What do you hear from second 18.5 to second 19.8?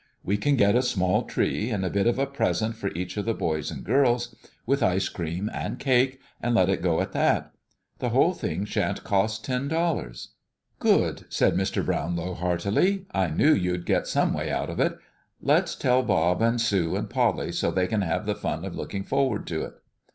of looking forward to it."